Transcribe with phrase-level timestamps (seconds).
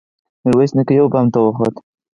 [0.43, 1.75] ميرويس نيکه يوه بام ته وخوت.